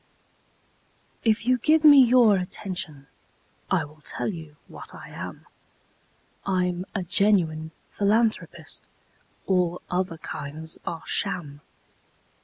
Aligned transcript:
If 1.23 1.45
you 1.45 1.59
give 1.59 1.83
me 1.83 2.03
your 2.03 2.35
attention, 2.37 3.05
I 3.69 3.85
will 3.85 4.01
tell 4.01 4.29
you 4.33 4.55
what 4.67 4.95
I 4.95 5.09
am: 5.09 5.45
I'm 6.43 6.85
a 6.95 7.03
genuine 7.03 7.69
philanthropist 7.91 8.89
all 9.45 9.83
other 9.91 10.17
kinds 10.17 10.79
are 10.87 11.03
sham. 11.05 11.61